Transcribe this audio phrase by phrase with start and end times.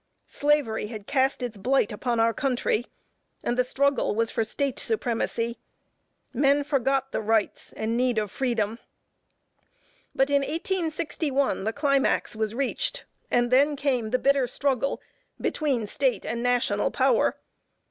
[0.25, 2.87] Slavery had cast its blight upon our country,
[3.43, 5.59] and the struggle was for State supremacy.
[6.33, 8.79] Men forgot the rights, and need of freedom;
[10.15, 14.99] but in 1861, the climax was reached, and then came the bitter struggle
[15.39, 17.35] between state and national power.